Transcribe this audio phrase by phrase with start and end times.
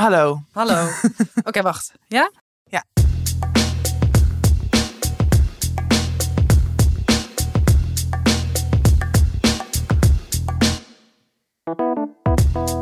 [0.00, 0.42] Hallo.
[0.52, 0.88] Hallo.
[1.48, 1.92] Oké, wacht.
[2.08, 2.30] Ja?
[2.64, 2.84] Ja.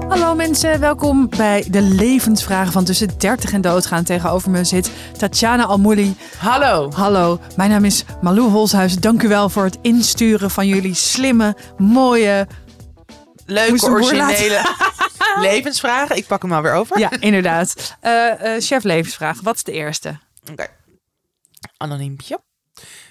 [0.08, 4.05] Hallo mensen, welkom bij de levensvragen van tussen 30 en doodgaan.
[4.05, 6.16] Tegenover me zit Tatjana Almouli.
[6.39, 6.91] Hallo.
[6.91, 8.96] Hallo, mijn naam is Malou Holshuis.
[8.96, 12.46] Dank u wel voor het insturen van jullie slimme, mooie...
[13.46, 14.61] Leuke, originele
[15.41, 16.16] levensvragen.
[16.16, 16.98] Ik pak hem maar weer over.
[16.98, 17.96] Ja, inderdaad.
[18.00, 20.18] Eh, chef levensvraag, wat is de eerste?
[20.50, 20.67] Oké.
[21.76, 22.40] Anoniempje.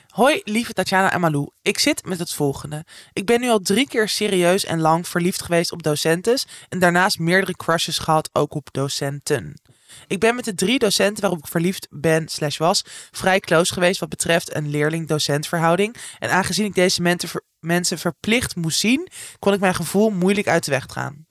[0.08, 1.50] Hoi, lieve Tatjana en Malou.
[1.62, 2.86] Ik zit met het volgende.
[3.14, 7.20] Ik ben nu al drie keer serieus en lang verliefd geweest op docentes en daarnaast
[7.20, 9.62] meerdere crushes gehad ook op docenten.
[10.08, 14.00] Ik ben met de drie docenten waarop ik verliefd ben slash was vrij close geweest
[14.00, 15.96] wat betreft een leerling-docent verhouding.
[16.20, 19.08] En aangezien ik deze mensen, ver- mensen verplicht moest zien,
[19.40, 21.26] kon ik mijn gevoel moeilijk uit de weg gaan.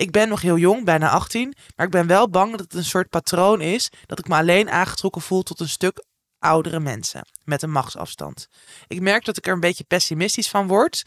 [0.00, 2.84] Ik ben nog heel jong, bijna 18, maar ik ben wel bang dat het een
[2.84, 6.04] soort patroon is dat ik me alleen aangetrokken voel tot een stuk
[6.38, 8.48] oudere mensen met een machtsafstand.
[8.86, 11.02] Ik merk dat ik er een beetje pessimistisch van word,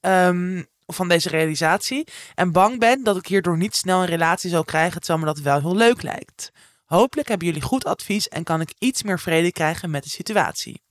[0.00, 4.64] ehm, van deze realisatie, en bang ben dat ik hierdoor niet snel een relatie zal
[4.64, 6.50] krijgen, terwijl me dat wel heel leuk lijkt.
[6.84, 10.82] Hopelijk hebben jullie goed advies en kan ik iets meer vrede krijgen met de situatie.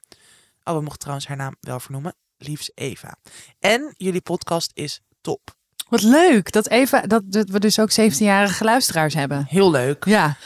[0.63, 2.15] Oh, we mochten trouwens haar naam wel vernoemen.
[2.37, 3.17] Liefs Eva.
[3.59, 5.57] En jullie podcast is top.
[5.89, 9.45] Wat leuk dat, Eva, dat, dat we dus ook 17-jarige luisteraars hebben.
[9.49, 10.05] Heel leuk.
[10.05, 10.37] Ja.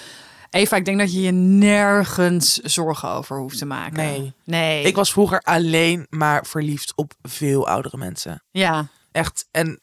[0.49, 3.93] Eva, ik denk dat je je nergens zorgen over hoeft te maken.
[3.93, 4.33] Nee.
[4.43, 4.83] Nee.
[4.83, 8.43] Ik was vroeger alleen maar verliefd op veel oudere mensen.
[8.51, 8.87] Ja.
[9.11, 9.47] Echt.
[9.51, 9.79] En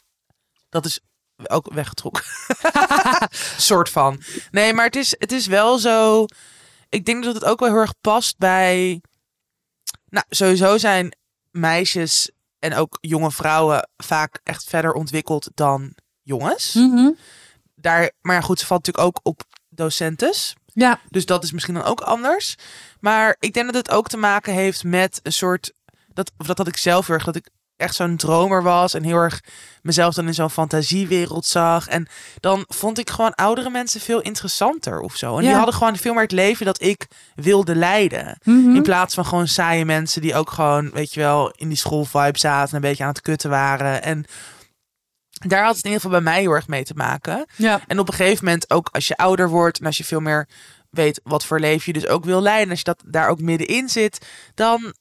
[0.69, 1.01] dat is
[1.47, 2.25] ook weggetrokken.
[3.57, 4.23] soort van.
[4.51, 6.27] Nee, maar het is, het is wel zo.
[6.89, 9.01] Ik denk dat het ook wel heel erg past bij.
[10.09, 11.17] Nou, sowieso zijn
[11.51, 16.75] meisjes en ook jonge vrouwen vaak echt verder ontwikkeld dan jongens.
[16.75, 17.11] Mhm.
[17.75, 20.55] Daar, maar ja, goed, ze valt natuurlijk ook op docentes.
[20.67, 21.01] Ja.
[21.09, 22.55] Dus dat is misschien dan ook anders.
[23.01, 25.73] Maar ik denk dat het ook te maken heeft met een soort.
[26.09, 27.25] Dat, of dat had ik zelf heel erg.
[27.25, 27.49] Dat ik
[27.81, 28.95] echt zo'n dromer was.
[28.95, 29.41] En heel erg
[29.83, 31.89] mezelf dan in zo'n fantasiewereld zag.
[31.89, 32.09] En
[32.41, 35.37] dan vond ik gewoon oudere mensen veel interessanter of zo.
[35.37, 38.39] En die hadden gewoon veel meer het leven dat ik wilde leiden.
[38.43, 38.75] Mhm.
[38.75, 42.39] In plaats van gewoon saaie mensen die ook gewoon, weet je wel, in die schoolvibe
[42.39, 42.69] zaten.
[42.69, 44.03] En een beetje aan het kutten waren.
[44.03, 44.27] En
[45.47, 47.47] daar had het in ieder geval bij mij heel erg mee te maken.
[47.57, 47.81] Ja.
[47.87, 50.49] En op een gegeven moment, ook als je ouder wordt en als je veel meer
[50.91, 53.89] weet wat voor leven je dus ook wil leiden, als je dat daar ook middenin
[53.89, 54.95] zit, dan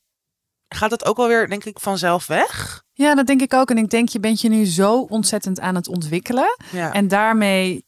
[0.69, 2.83] gaat het ook wel weer, denk ik, vanzelf weg.
[2.93, 3.69] ja, dat denk ik ook.
[3.69, 6.57] En ik denk, je bent je nu zo ontzettend aan het ontwikkelen.
[6.71, 6.93] Ja.
[6.93, 7.85] En daarmee,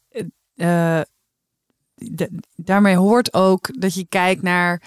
[0.54, 1.06] eh, eh,
[2.56, 4.82] daarmee hoort ook dat je kijkt naar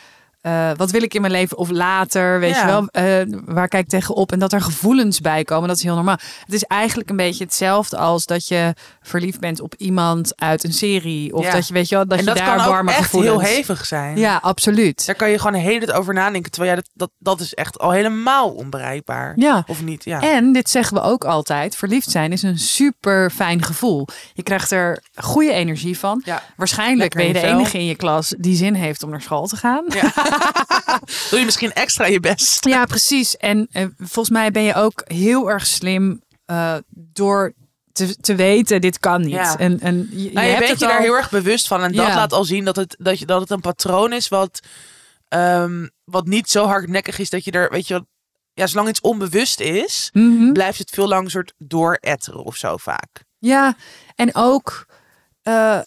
[0.46, 2.60] eh, wat wil ik in mijn leven of later, weet Ja.
[2.62, 5.68] je wel, eh, waar kijk ik tegenop en dat er gevoelens bij komen.
[5.68, 6.18] Dat is heel normaal.
[6.46, 10.74] Het is eigenlijk een beetje hetzelfde als dat je verliefd bent op iemand uit een
[10.74, 11.52] serie of Ja.
[11.52, 13.42] dat je weet je wel dat en je dat daar kan ook warme echt gevoelens.
[13.42, 14.18] heel hevig zijn.
[14.18, 15.06] Ja, absoluut.
[15.06, 17.80] Daar kan je gewoon hele tijd over nadenken, terwijl ja, dat, dat, dat is echt
[17.80, 19.34] al helemaal onbereikbaar.
[19.36, 19.64] Ja.
[19.68, 20.22] Of niet, ja.
[20.22, 24.08] En dit zeggen we ook altijd: verliefd zijn is een super fijn gevoel.
[24.34, 26.22] Je krijgt er goede energie van.
[26.26, 26.42] Ja.
[26.56, 29.48] Waarschijnlijk Lekker ben je de enige in je klas die zin heeft om naar school
[29.48, 29.84] te gaan.
[29.88, 30.12] Ja,
[31.30, 32.66] Doe je misschien extra je best.
[32.86, 33.38] precies.
[33.38, 37.54] En eh, volgens mij ben je ook heel erg slim eh, door
[37.92, 39.30] te, te weten: dit kan niet.
[39.32, 39.58] Ja.
[39.58, 41.84] En, en je, Nou, je, hebt bent het je al- daar heel erg bewust van.
[41.84, 42.16] En dat Ja.
[42.16, 44.60] laat al zien dat het, dat, je, dat het een patroon is wat,
[45.28, 48.06] ehm, wat niet zo hardnekkig is dat je er, weet je
[48.54, 50.52] ja, zolang iets onbewust is, Mhm.
[50.52, 53.24] blijft het veel lang soort dooretteren of zo vaak.
[53.40, 53.76] Ja,
[54.16, 54.86] en ook.
[55.42, 55.80] eh,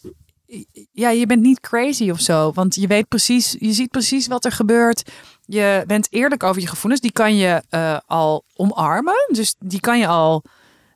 [0.92, 2.52] ja, je bent niet crazy of zo.
[2.52, 5.10] Want je weet precies, je ziet precies wat er gebeurt.
[5.46, 7.00] Je bent eerlijk over je gevoelens.
[7.00, 9.26] Die kan je eh, al omarmen.
[9.32, 10.42] Dus die kan je al.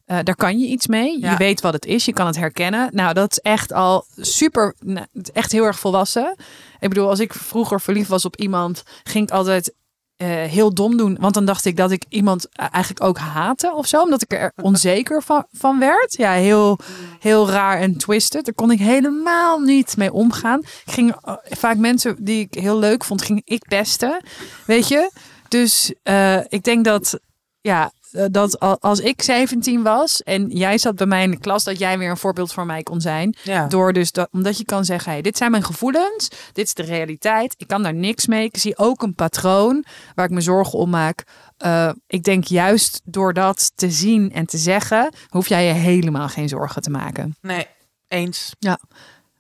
[0.04, 1.20] eh, daar kan je iets mee.
[1.20, 1.30] Ja.
[1.30, 2.04] Je weet wat het is.
[2.04, 2.88] Je kan het herkennen.
[2.92, 4.74] Nou, dat is echt al super.
[4.78, 6.36] nou, echt heel erg volwassen.
[6.80, 9.74] Ik bedoel, als ik vroeger verliefd was op iemand, ging ik altijd
[10.22, 11.16] eh, heel dom doen.
[11.20, 14.02] Want dan dacht ik dat ik iemand eigenlijk ook haatte of zo.
[14.02, 16.16] Omdat ik er onzeker van, van werd.
[16.16, 16.78] Ja, heel,
[17.18, 18.44] heel raar en twisted.
[18.44, 20.58] Daar kon ik helemaal niet mee omgaan.
[20.60, 24.24] Ik ging eh, vaak mensen die ik heel leuk vond, ging ik pesten.
[24.66, 25.10] Weet je?
[25.48, 27.20] Dus eh, ik denk dat,
[27.60, 27.92] ja,
[28.31, 31.79] dat al- als ik 17 was en jij zat bij mij in de klas, dat
[31.79, 33.37] jij weer een voorbeeld voor mij kon zijn.
[33.43, 33.67] Ja.
[33.67, 36.82] Door dus dat, omdat je kan zeggen, hey, dit zijn mijn gevoelens, dit is de
[36.82, 38.44] realiteit, ik kan daar niks mee.
[38.44, 41.25] Ik zie ook een patroon waar ik me zorgen om maak.
[41.56, 46.29] Eh, ik denk juist door dat te zien en te zeggen, hoef jij je helemaal
[46.29, 47.37] geen zorgen te maken.
[47.41, 47.67] Nee,
[48.09, 48.55] eens.
[48.59, 48.79] Ja.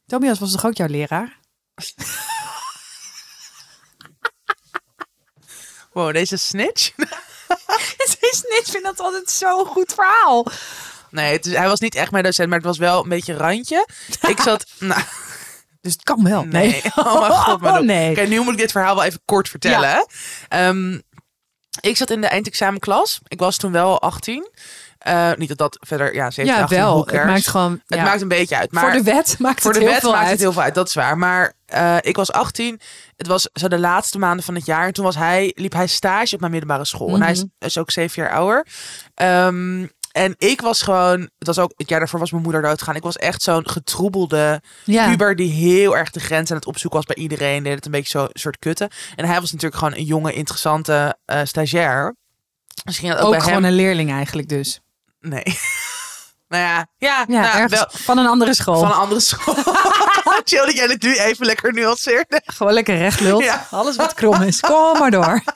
[0.06, 1.38] Tobias was toch ook jouw leraar?
[5.92, 6.90] Wow, deze snitch.
[8.40, 10.46] Ik vind dat altijd zo'n goed verhaal.
[11.10, 13.34] Nee, het is, hij was niet echt mijn docent, maar het was wel een beetje
[13.36, 13.88] randje.
[14.28, 14.66] Ik zat...
[14.78, 15.00] Nou,
[15.80, 16.42] Dus het kan wel.
[16.44, 16.68] nee.
[16.70, 16.82] Nee.
[16.94, 17.60] Oh mijn god.
[17.60, 18.10] maar Oh, nee.
[18.10, 20.06] Oké, nu moet ik dit verhaal wel even kort vertellen.
[20.48, 20.98] Ehm,
[21.80, 23.20] ik zat in de eindexamenklas.
[23.28, 24.48] Ik was toen wel 18.
[24.98, 26.14] Eh, niet dat dat verder...
[26.14, 27.06] Ja, 17, Ja, 18, wel.
[27.06, 27.72] Het maakt gewoon...
[27.86, 28.04] Het ja.
[28.04, 28.72] maakt een beetje uit.
[28.72, 30.32] Maar voor de wet maakt voor het de heel wet veel maakt uit.
[30.32, 31.18] het heel veel uit, dat is waar.
[31.18, 32.80] Maar eh, ik was 18.
[33.16, 34.86] Het was zo de laatste maanden van het jaar.
[34.86, 37.14] En toen was hij, liep hij stage op mijn middelbare school.
[37.14, 37.46] En hij is, Mhm.
[37.58, 38.66] is ook zeven jaar ouder.
[39.14, 42.96] Ehm, en ik was gewoon, het was ook, het jaar daarvoor was mijn moeder doodgegaan.
[42.96, 45.08] Ik was echt zo'n getroebelde Ja.
[45.08, 47.62] puber die heel erg de grens aan het opzoeken was bij iedereen.
[47.62, 48.88] Deed het een beetje zo een soort kutten.
[49.16, 52.16] En hij was natuurlijk gewoon een jonge, interessante eh, stagiair.
[52.84, 53.64] Misschien dat ook, Ook bij gewoon hem.
[53.64, 54.80] een leerling eigenlijk dus.
[55.20, 55.42] Nee.
[56.48, 58.78] nou ja, ja, Ja, nou, wel van een andere school.
[58.80, 59.54] van een andere school.
[60.44, 62.42] Chill dat jij het nu even lekker nuanceerde.
[62.44, 63.44] Gewoon lekker recht lult.
[63.44, 63.66] Ja.
[63.70, 64.60] Alles wat krom is.
[64.60, 65.42] Kom maar door.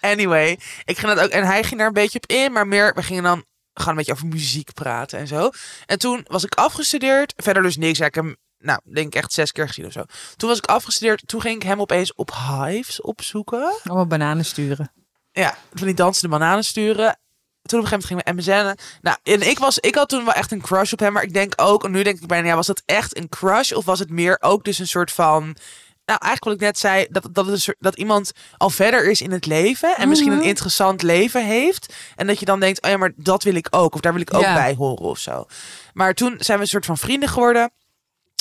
[0.00, 1.30] Anyway, ik ging dat ook.
[1.30, 2.94] En hij ging daar een beetje op in, maar meer.
[2.94, 3.44] We gingen dan
[3.74, 5.50] gewoon een beetje over muziek praten en zo.
[5.86, 7.32] En toen was ik afgestudeerd.
[7.36, 7.98] Verder dus niks.
[7.98, 10.04] Ja, ik heb hem, nou, denk ik echt zes keer gezien of zo.
[10.36, 11.22] Toen was ik afgestudeerd.
[11.26, 13.72] Toen ging ik hem opeens op Hives opzoeken.
[13.84, 14.92] Allemaal bananen sturen.
[15.32, 17.18] Ja, van die dansende bananen sturen.
[17.62, 18.98] Toen op een gegeven moment gingen we MSN.
[19.02, 21.12] Nou, en ik, was, ik had toen wel echt een crush op hem.
[21.12, 23.72] Maar ik denk ook, en nu denk ik bijna, ja, was dat echt een crush?
[23.72, 25.56] Of was het meer ook dus een soort van...
[26.04, 29.10] Nou, eigenlijk wat ik net zei, dat, dat, het een soort, dat iemand al verder
[29.10, 29.96] is in het leven.
[29.96, 30.46] En misschien een Mhm.
[30.46, 31.94] interessant leven heeft.
[32.16, 33.94] En dat je dan denkt, oh ja, maar dat wil ik ook.
[33.94, 34.54] Of daar wil ik ook Ja.
[34.54, 35.46] bij horen of zo.
[35.92, 37.70] Maar toen zijn we een soort van vrienden geworden.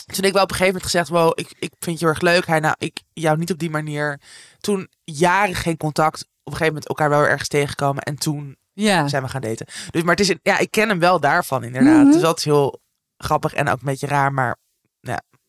[0.06, 2.24] Toen ik wel op een gegeven moment gezegd, wow, ik, ik vind je heel erg
[2.24, 2.46] leuk.
[2.48, 4.20] Hij, nou, ik jou niet op die manier.
[4.60, 6.22] Toen jaren geen contact.
[6.22, 8.04] Op een gegeven moment elkaar wel ergens tegengekomen.
[8.04, 9.08] En toen Ja.
[9.08, 9.66] zijn we gaan daten.
[9.90, 12.04] Dus, maar het is, ja, ik ken hem wel daarvan inderdaad.
[12.04, 12.12] Mhm.
[12.12, 12.80] Dus dat is heel
[13.18, 14.34] grappig en ook een beetje raar.
[14.34, 14.58] Maar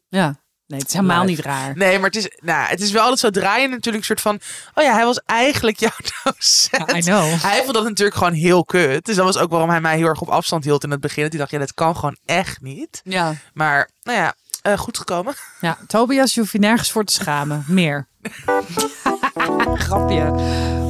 [0.09, 0.41] Ja.
[0.67, 1.77] Nee, het is helemaal niet raar.
[1.77, 3.97] nee, maar het is, nou, het is wel altijd zo draaien natuurlijk.
[3.97, 4.41] Een soort van,
[4.75, 5.91] oh ja, hij was eigenlijk jouw
[6.25, 6.91] docent.
[6.91, 7.43] Ja, I know.
[7.43, 9.05] Hij vond dat natuurlijk gewoon heel kut.
[9.05, 11.23] Dus dat was ook waarom hij mij heel erg op afstand hield in het begin.
[11.23, 13.01] Dat hij dacht, ja, dat kan gewoon echt niet.
[13.05, 13.35] Ja.
[13.53, 15.35] Maar, nou ja, eh, goed gekomen.
[15.61, 17.65] Ja, Tobias, je hoeft je nergens voor te schamen.
[17.69, 18.07] Meer.
[19.87, 20.31] Grapje.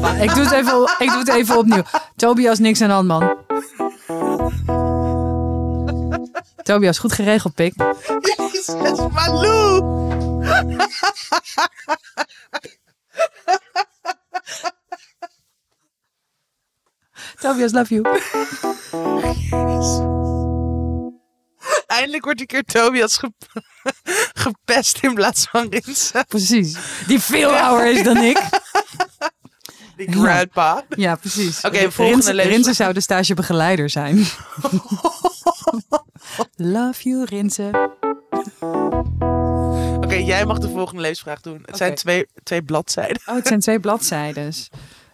[0.00, 1.82] Maar ik, doe het even, ik doe het even opnieuw.
[2.16, 3.36] Tobias, niks aan de hand, man.
[6.62, 7.74] Tobias, goed geregeld, pik.
[8.20, 8.66] Jezus,
[9.12, 10.00] Malou!
[17.40, 18.02] Tobias, love you.
[21.86, 23.32] Eindelijk wordt een keer Tobias ge-
[24.72, 26.24] gepest in plaats van Rinse.
[26.28, 26.76] Precies.
[27.06, 28.38] Die veel ouder is dan ik.
[29.96, 30.84] Die grandpa.
[30.88, 31.60] Ja, precies.
[31.64, 34.16] Oké, volgende Rinse, lees- Rinse zou de stagebegeleider zijn.
[36.56, 37.90] love you, Rinse.
[39.96, 41.62] Oké, jij mag de volgende leesvraag doen.
[41.64, 43.22] Het zijn twee, twee bladzijden.
[43.26, 44.68] Oh, het zijn twee bladzijdes.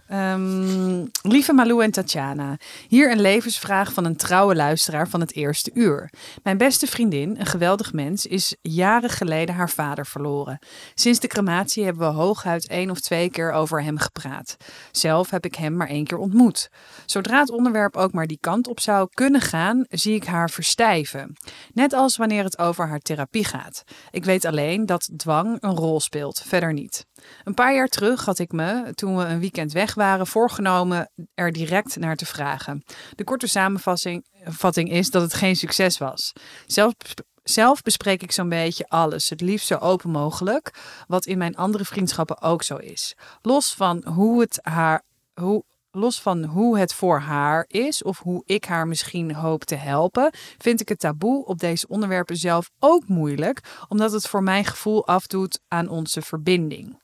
[0.09, 2.57] Ehm, lieve Malou en Tatjana,
[2.89, 6.11] hier een levensvraag van een trouwe luisteraar van het eerste uur.
[6.43, 10.59] Mijn beste vriendin, een geweldig mens, is jaren geleden haar vader verloren.
[10.95, 14.57] Sinds de crematie hebben we hooguit één of twee keer over hem gepraat.
[14.91, 16.69] Zelf heb ik hem maar één keer ontmoet.
[17.07, 21.37] Zodra het onderwerp ook maar die kant op zou kunnen gaan, zie ik haar verstijven.
[21.73, 23.85] Net als wanneer het over haar therapie gaat.
[24.11, 27.08] Ik weet alleen dat dwang een rol speelt, verder niet.
[27.45, 31.53] Een paar jaar terug had ik me, toen we een weekend weg waren, voorgenomen er
[31.53, 32.85] direct naar te vragen.
[33.15, 36.33] De korte samenvatting vatting is dat het geen succes was.
[36.67, 36.95] Zelf,
[37.43, 40.71] zelf bespreek ik zo'n beetje alles, het liefst zo open mogelijk,
[41.07, 43.17] wat in mijn andere vriendschappen ook zo is.
[43.43, 45.03] Los van hoe het haar.
[45.35, 49.75] Hoe, Los van hoe het voor haar is of hoe ik haar misschien hoop te
[49.75, 54.65] helpen, vind ik het taboe op deze onderwerpen zelf ook moeilijk, omdat het voor mijn
[54.65, 56.99] gevoel afdoet aan onze verbinding.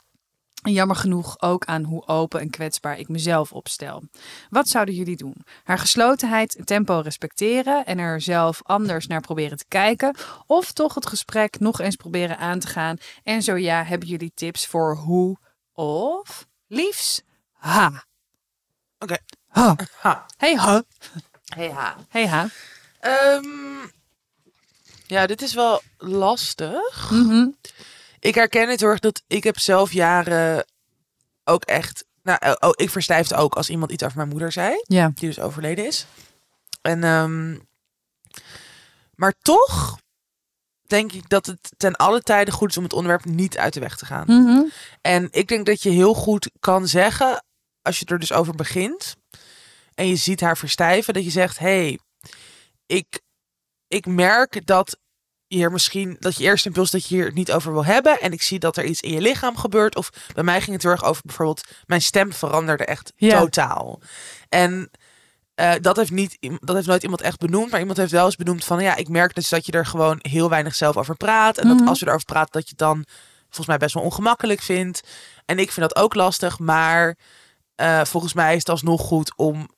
[0.64, 4.02] En jammer genoeg ook aan hoe open en kwetsbaar ik mezelf opstel.
[4.50, 5.36] Wat zouden jullie doen?
[5.64, 10.16] Haar geslotenheid, tempo respecteren en er zelf anders naar proberen te kijken?
[10.46, 12.96] Of toch het gesprek nog eens proberen aan te gaan?
[13.22, 15.38] En zo ja, hebben jullie tips voor hoe
[15.72, 17.22] of liefs?
[17.52, 18.04] Ha.
[18.98, 19.16] Oké.
[19.46, 19.76] Ha.
[20.00, 20.26] Ha.
[20.36, 20.82] Hey ha.
[21.44, 21.96] Hey, ha.
[22.08, 22.48] Hey ha.
[23.00, 23.88] Ehm,
[25.06, 27.10] ja, dit is wel lastig.
[27.10, 27.46] Mhm.
[28.24, 30.66] Ik herken het heel erg dat ik heb zelf jaren
[31.44, 32.04] ook echt...
[32.22, 34.82] Nou, eh, oh, ik verstijfde ook als iemand iets over mijn moeder zei.
[34.82, 35.10] Ja.
[35.14, 36.06] Die dus overleden is.
[36.80, 37.58] En, ehm,
[39.14, 39.98] maar toch
[40.86, 43.80] denk ik dat het ten alle tijde goed is om het onderwerp niet uit de
[43.80, 44.26] weg te gaan.
[44.26, 44.62] Mhm.
[45.00, 47.44] En ik denk dat je heel goed kan zeggen,
[47.82, 49.16] als je er dus over begint
[49.94, 51.98] en je ziet haar verstijven, dat je zegt: hey,
[52.86, 53.20] ik,
[53.88, 54.98] ik merk dat
[55.56, 58.20] hier misschien, dat je eerste impuls dat je hier niet over wil hebben.
[58.20, 59.96] En ik zie dat er iets in je lichaam gebeurt.
[59.96, 63.40] Of bij mij ging het heel erg over bijvoorbeeld, mijn stem veranderde echt Ja.
[63.40, 64.00] totaal.
[64.48, 64.90] En
[65.54, 67.70] eh, dat, heeft niet, dat heeft nooit iemand echt benoemd.
[67.70, 68.82] Maar iemand heeft wel eens benoemd van...
[68.82, 71.58] Ja, ik merk dus dat je er gewoon heel weinig zelf over praat.
[71.58, 71.76] En Mhm.
[71.78, 73.04] dat als je erover praat, dat je het dan
[73.44, 75.00] volgens mij best wel ongemakkelijk vindt.
[75.44, 76.58] En ik vind dat ook lastig.
[76.58, 77.16] Maar
[77.74, 79.68] eh, volgens mij is het alsnog goed om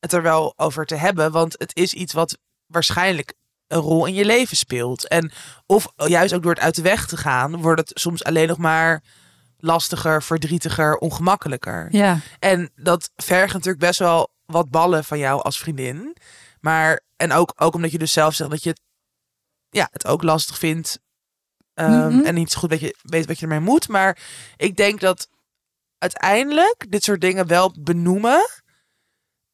[0.00, 1.32] het er wel over te hebben.
[1.32, 3.34] Want het is iets wat waarschijnlijk
[3.66, 5.08] een rol in je leven speelt.
[5.08, 5.32] En
[5.66, 7.60] of juist ook door het uit de weg te gaan...
[7.60, 9.02] wordt het soms alleen nog maar
[9.58, 11.88] lastiger, verdrietiger, ongemakkelijker.
[11.90, 16.16] Ja, En dat vergt natuurlijk best wel wat ballen van jou als vriendin.
[16.60, 18.80] Maar, en ook, ook omdat je dus zelf zegt dat je het,
[19.70, 20.98] ja, het ook lastig vindt.
[21.74, 22.24] ehm, Mhm.
[22.24, 23.88] En niet zo goed weet, je, weet wat je ermee moet.
[23.88, 24.18] Maar
[24.56, 25.28] ik denk dat
[25.98, 28.48] uiteindelijk dit soort dingen wel benoemen.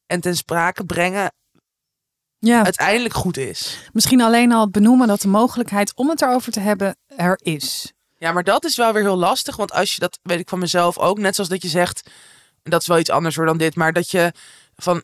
[0.05, 1.31] En ten sprake brengen
[2.49, 2.63] ja.
[2.63, 3.77] uiteindelijk goed is.
[3.93, 7.91] misschien alleen al het benoemen dat de mogelijkheid om het erover te hebben er is.
[8.17, 9.55] Ja, maar dat is wel weer heel lastig.
[9.55, 12.01] Want als je dat, weet ik van mezelf ook, net zoals dat je zegt,
[12.63, 14.31] en dat is wel iets anders hoor dan dit, maar dat je
[14.75, 15.03] van,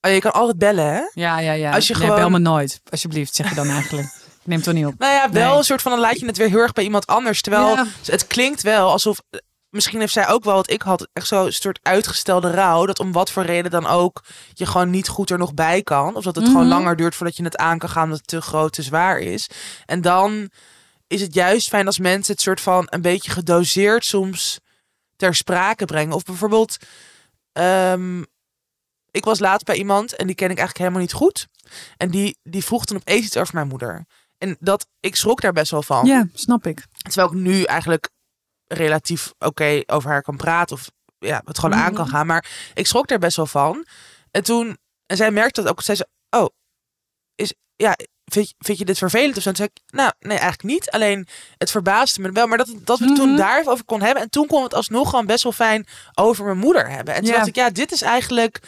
[0.00, 1.02] oh, je kan altijd bellen hè?
[1.14, 1.72] Ja, ja, ja.
[1.72, 4.06] Als je Nee, gewoon- bel me nooit, alsjeblieft, zeg je dan eigenlijk.
[4.06, 4.94] Ik neem het toch niet op.
[4.98, 5.58] Nou ja, wel Nee.
[5.58, 7.40] een soort van dan laat je het weer heel erg bij iemand anders.
[7.42, 7.86] Terwijl Ja.
[8.04, 9.20] het klinkt wel alsof.
[9.72, 11.08] Misschien heeft zij ook wel wat ik had.
[11.12, 12.86] Echt zo'n soort uitgestelde rouw.
[12.86, 16.14] Dat om wat voor reden dan ook je gewoon niet goed er nog bij kan.
[16.16, 16.68] Of dat het gewoon Mhm.
[16.72, 18.02] langer duurt voordat je het aan kan gaan.
[18.02, 19.48] Omdat het te groot, te zwaar is.
[19.86, 20.50] En dan
[21.06, 24.58] is het juist fijn als mensen het soort van een beetje gedoseerd soms
[25.16, 26.14] ter sprake brengen.
[26.14, 26.76] Of bijvoorbeeld.
[27.52, 28.22] ehm,
[29.10, 31.46] ik was laatst bij iemand en die ken ik eigenlijk helemaal niet goed.
[31.96, 34.06] En die, die vroeg toen opeens iets over mijn moeder.
[34.38, 36.06] En dat, ik schrok daar best wel van.
[36.06, 36.86] Ja, snap ik.
[36.96, 38.10] Terwijl ik nu eigenlijk
[38.74, 40.76] relatief oké over haar kan praten.
[40.76, 42.14] Of ja, het gewoon aan kan Mhm.
[42.14, 42.26] gaan.
[42.26, 43.86] Maar ik schrok daar best wel van.
[44.30, 45.82] En toen, en zij merkte dat ook.
[45.82, 46.46] Zij zei, oh,
[47.34, 49.48] is, ja, vind, je- vind je dit vervelend of zo?
[49.48, 50.90] En toen zei ik, nou, nee, eigenlijk niet.
[50.90, 51.26] Alleen,
[51.58, 52.46] het verbaasde me wel.
[52.46, 53.36] Maar dat, dat we het toen Mhm.
[53.36, 54.22] daar over kon hebben.
[54.22, 57.14] En toen kon we het alsnog gewoon best wel fijn over mijn moeder hebben.
[57.14, 57.36] En toen Ja.
[57.36, 58.58] dacht ik, ja, dit is eigenlijk...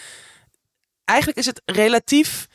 [1.05, 2.47] Eigenlijk is het relatief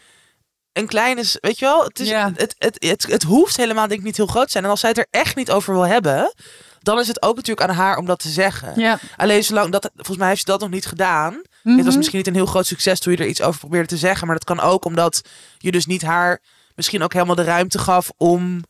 [0.74, 2.32] een kleine, weet je wel, het, is, Ja.
[2.36, 4.64] het, het, het, het, hoeft helemaal denk ik niet heel groot te zijn.
[4.64, 6.34] En als zij het er echt niet over wil hebben,
[6.80, 8.80] dan is het ook natuurlijk aan haar om dat te zeggen.
[8.80, 9.00] Ja.
[9.18, 11.34] Alleen zolang dat, volgens mij heeft ze dat nog niet gedaan.
[11.34, 11.84] Het Mhm.
[11.84, 14.28] was misschien niet een heel groot succes toen je er iets over probeerde te zeggen,
[14.28, 15.22] maar dat kan ook omdat
[15.58, 16.42] je dus niet haar
[16.76, 18.64] misschien ook helemaal de ruimte gaf om,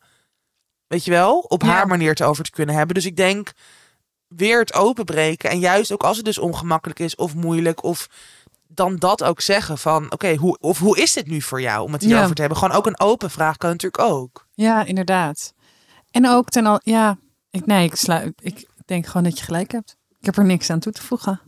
[0.86, 1.68] weet je wel, op Ja.
[1.68, 2.94] haar manier het over te kunnen hebben.
[2.94, 3.52] Dus ik denk
[4.28, 8.06] weer het openbreken en juist ook als het dus ongemakkelijk is of moeilijk of
[8.68, 11.92] dan dat ook zeggen van oké, hoe, of hoe is dit nu voor jou om
[11.92, 12.34] het hierover Ja.
[12.34, 12.58] te hebben?
[12.58, 14.46] Gewoon ook een open vraag kan natuurlijk ook.
[14.54, 15.52] Ja, inderdaad.
[16.10, 17.18] En ook ten al, ja,
[17.50, 19.96] ik, nee, ik, sluit, ik denk gewoon dat je gelijk hebt.
[20.20, 21.40] Ik heb er niks aan toe te voegen.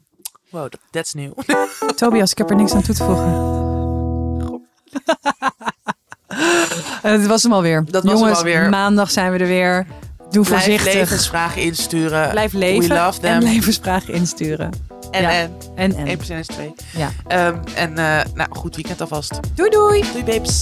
[0.50, 1.32] Wow, that- that's new.
[1.96, 3.30] Tobias, ik heb er niks aan toe te voegen.
[7.02, 7.84] Het was hem alweer.
[7.84, 8.68] Dat was hem Jongens, alweer.
[8.68, 9.86] maandag zijn we er weer.
[10.30, 10.92] Doe Blijf voorzichtig.
[10.94, 12.30] levensvragen insturen.
[12.30, 13.30] Blijf leven We love them.
[13.32, 14.70] en levensvragen insturen.
[15.10, 15.30] En, Ja.
[15.30, 16.18] en, En, en.
[16.18, 16.74] 1% is 2.
[16.96, 17.10] Ja.
[17.26, 19.40] Ehm, en eh, nou, goed weekend alvast.
[19.54, 20.04] Doei doei!
[20.12, 20.58] Doei babes.